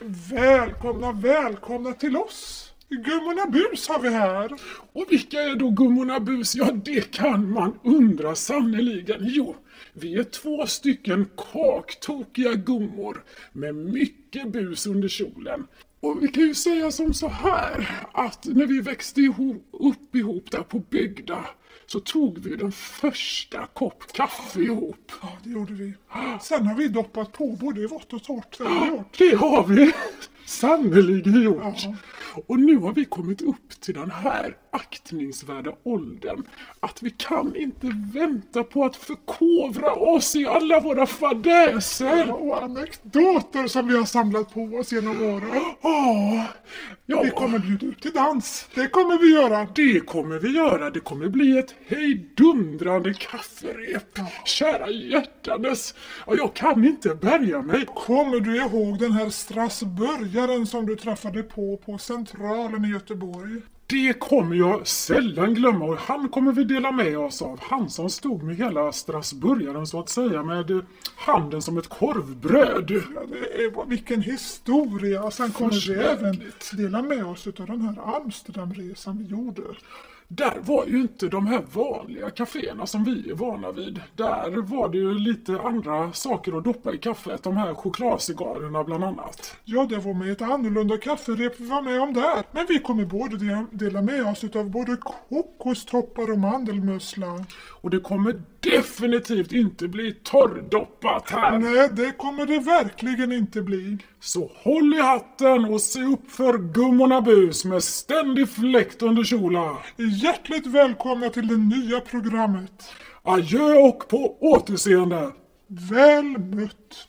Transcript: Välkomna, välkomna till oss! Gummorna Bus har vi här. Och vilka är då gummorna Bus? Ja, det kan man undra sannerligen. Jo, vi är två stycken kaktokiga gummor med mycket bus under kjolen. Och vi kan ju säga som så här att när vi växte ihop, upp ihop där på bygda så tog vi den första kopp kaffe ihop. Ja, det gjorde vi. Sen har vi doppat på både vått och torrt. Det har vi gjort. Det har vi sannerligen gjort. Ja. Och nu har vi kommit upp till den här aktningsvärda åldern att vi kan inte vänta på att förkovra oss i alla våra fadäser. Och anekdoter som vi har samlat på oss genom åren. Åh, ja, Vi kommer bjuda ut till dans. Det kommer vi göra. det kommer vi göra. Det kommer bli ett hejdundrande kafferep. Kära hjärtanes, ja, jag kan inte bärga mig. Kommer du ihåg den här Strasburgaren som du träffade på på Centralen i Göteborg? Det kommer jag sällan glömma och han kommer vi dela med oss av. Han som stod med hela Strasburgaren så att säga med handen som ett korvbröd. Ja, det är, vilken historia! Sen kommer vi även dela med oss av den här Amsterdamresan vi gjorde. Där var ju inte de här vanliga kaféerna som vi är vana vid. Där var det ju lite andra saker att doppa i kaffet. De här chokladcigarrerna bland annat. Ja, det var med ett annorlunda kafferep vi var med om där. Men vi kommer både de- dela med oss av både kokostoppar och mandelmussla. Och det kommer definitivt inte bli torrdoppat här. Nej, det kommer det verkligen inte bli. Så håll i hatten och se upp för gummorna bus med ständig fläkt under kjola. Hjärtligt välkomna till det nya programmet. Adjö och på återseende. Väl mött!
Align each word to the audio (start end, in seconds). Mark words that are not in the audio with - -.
Välkomna, 0.00 1.12
välkomna 1.12 1.92
till 1.92 2.16
oss! 2.16 2.55
Gummorna 2.88 3.46
Bus 3.46 3.88
har 3.88 4.00
vi 4.00 4.08
här. 4.08 4.52
Och 4.92 5.04
vilka 5.08 5.40
är 5.40 5.56
då 5.56 5.70
gummorna 5.70 6.20
Bus? 6.20 6.54
Ja, 6.54 6.72
det 6.84 7.10
kan 7.10 7.50
man 7.50 7.78
undra 7.84 8.34
sannerligen. 8.34 9.18
Jo, 9.20 9.56
vi 9.92 10.14
är 10.14 10.24
två 10.24 10.66
stycken 10.66 11.28
kaktokiga 11.52 12.54
gummor 12.54 13.24
med 13.52 13.74
mycket 13.74 14.52
bus 14.52 14.86
under 14.86 15.08
kjolen. 15.08 15.66
Och 16.00 16.22
vi 16.22 16.28
kan 16.28 16.42
ju 16.42 16.54
säga 16.54 16.90
som 16.90 17.14
så 17.14 17.28
här 17.28 17.90
att 18.12 18.44
när 18.44 18.66
vi 18.66 18.80
växte 18.80 19.20
ihop, 19.20 19.68
upp 19.72 20.14
ihop 20.14 20.50
där 20.50 20.62
på 20.62 20.78
bygda 20.78 21.44
så 21.86 22.00
tog 22.00 22.38
vi 22.38 22.56
den 22.56 22.72
första 22.72 23.66
kopp 23.66 24.12
kaffe 24.12 24.60
ihop. 24.60 25.12
Ja, 25.22 25.38
det 25.44 25.50
gjorde 25.50 25.72
vi. 25.72 25.92
Sen 26.42 26.66
har 26.66 26.74
vi 26.74 26.88
doppat 26.88 27.32
på 27.32 27.56
både 27.60 27.86
vått 27.86 28.12
och 28.12 28.22
torrt. 28.22 28.58
Det 28.58 28.64
har 28.64 28.80
vi 28.80 28.88
gjort. 28.88 29.18
Det 29.18 29.36
har 29.36 29.66
vi 29.66 29.92
sannerligen 30.46 31.42
gjort. 31.42 31.76
Ja. 31.84 31.94
Och 32.46 32.58
nu 32.58 32.76
har 32.76 32.92
vi 32.92 33.04
kommit 33.04 33.42
upp 33.42 33.80
till 33.80 33.94
den 33.94 34.10
här 34.10 34.56
aktningsvärda 34.70 35.72
åldern 35.82 36.42
att 36.80 37.02
vi 37.02 37.10
kan 37.10 37.56
inte 37.56 37.90
vänta 38.14 38.64
på 38.64 38.84
att 38.84 38.96
förkovra 38.96 39.92
oss 39.94 40.36
i 40.36 40.46
alla 40.46 40.80
våra 40.80 41.06
fadäser. 41.06 42.30
Och 42.32 42.62
anekdoter 42.62 43.66
som 43.66 43.88
vi 43.88 43.96
har 43.96 44.04
samlat 44.04 44.54
på 44.54 44.60
oss 44.60 44.92
genom 44.92 45.22
åren. 45.22 45.50
Åh, 45.82 46.44
ja, 47.06 47.22
Vi 47.22 47.30
kommer 47.30 47.58
bjuda 47.58 47.86
ut 47.86 48.02
till 48.02 48.12
dans. 48.12 48.68
Det 48.74 48.88
kommer 48.88 49.18
vi 49.18 49.32
göra. 49.34 49.68
det 49.74 50.00
kommer 50.00 50.38
vi 50.38 50.48
göra. 50.56 50.90
Det 50.90 51.00
kommer 51.00 51.28
bli 51.28 51.58
ett 51.58 51.74
hejdundrande 51.86 53.14
kafferep. 53.14 54.18
Kära 54.44 54.90
hjärtanes, 54.90 55.94
ja, 56.26 56.34
jag 56.36 56.54
kan 56.54 56.84
inte 56.84 57.14
bärga 57.14 57.62
mig. 57.62 57.86
Kommer 57.94 58.40
du 58.40 58.56
ihåg 58.56 58.98
den 58.98 59.12
här 59.12 59.30
Strasburgaren 59.30 60.66
som 60.66 60.86
du 60.86 60.96
träffade 60.96 61.42
på 61.42 61.76
på 61.76 61.98
Centralen 61.98 62.84
i 62.84 62.88
Göteborg? 62.88 63.60
Det 63.88 64.18
kommer 64.20 64.56
jag 64.56 64.86
sällan 64.86 65.54
glömma 65.54 65.84
och 65.84 65.96
han 65.98 66.28
kommer 66.28 66.52
vi 66.52 66.64
dela 66.64 66.92
med 66.92 67.18
oss 67.18 67.42
av. 67.42 67.60
Han 67.62 67.90
som 67.90 68.10
stod 68.10 68.42
med 68.42 68.56
hela 68.56 68.92
Strasburgaren 68.92 69.86
så 69.86 70.00
att 70.00 70.08
säga 70.08 70.42
med 70.42 70.80
handen 71.16 71.62
som 71.62 71.78
ett 71.78 71.88
korvbröd. 71.88 72.90
Ja, 73.14 73.20
det 73.30 73.64
är, 73.64 73.86
vilken 73.88 74.22
historia! 74.22 75.30
Sen 75.30 75.50
kommer 75.50 75.88
vi 75.88 75.94
även 75.94 76.42
dela 76.72 77.02
med 77.02 77.26
oss 77.26 77.46
av 77.46 77.66
den 77.66 77.80
här 77.80 78.16
Amsterdamresan 78.16 79.18
vi 79.18 79.24
gjorde. 79.24 79.62
Där 80.28 80.58
var 80.60 80.86
ju 80.86 81.00
inte 81.00 81.28
de 81.28 81.46
här 81.46 81.62
vanliga 81.72 82.30
kaféerna 82.30 82.86
som 82.86 83.04
vi 83.04 83.30
är 83.30 83.34
vana 83.34 83.72
vid. 83.72 84.00
Där 84.16 84.50
var 84.62 84.88
det 84.88 84.98
ju 84.98 85.14
lite 85.14 85.60
andra 85.60 86.12
saker 86.12 86.58
att 86.58 86.64
doppa 86.64 86.94
i 86.94 86.98
kaffet. 86.98 87.42
De 87.42 87.56
här 87.56 87.74
chokladcigarrerna 87.74 88.84
bland 88.84 89.04
annat. 89.04 89.56
Ja, 89.64 89.86
det 89.90 89.96
var 89.98 90.14
med 90.14 90.32
ett 90.32 90.42
annorlunda 90.42 90.96
kafferep 90.98 91.54
vi 91.60 91.66
var 91.68 91.82
med 91.82 92.00
om 92.00 92.14
där. 92.14 92.42
Men 92.52 92.66
vi 92.68 92.78
kommer 92.78 93.04
både 93.04 93.36
de- 93.36 93.68
dela 93.78 94.02
med 94.02 94.26
oss 94.26 94.44
av 94.44 94.70
både 94.70 94.96
kokostoppar 94.96 96.32
och 96.32 96.38
mandelmussla. 96.38 97.44
Och 97.68 97.90
det 97.90 98.00
kommer 98.00 98.42
definitivt 98.60 99.52
inte 99.52 99.88
bli 99.88 100.12
torrdoppat 100.22 101.30
här. 101.30 101.58
Nej, 101.58 101.88
det 101.92 102.12
kommer 102.18 102.46
det 102.46 102.58
verkligen 102.58 103.32
inte 103.32 103.62
bli. 103.62 103.98
Så 104.20 104.50
håll 104.54 104.94
i 104.94 105.00
hatten 105.00 105.64
och 105.64 105.80
se 105.80 106.02
upp 106.02 106.30
för 106.30 106.58
gummorna 106.58 107.20
bus 107.20 107.64
med 107.64 107.82
ständig 107.82 108.48
fläkt 108.48 109.02
under 109.02 109.24
kjola. 109.24 109.76
Hjärtligt 110.22 110.66
välkomna 110.66 111.28
till 111.28 111.48
det 111.48 111.56
nya 111.56 112.00
programmet. 112.00 112.82
Adjö 113.22 113.74
och 113.74 114.08
på 114.08 114.36
återseende. 114.40 115.32
Väl 115.66 116.38
mött! 116.38 117.08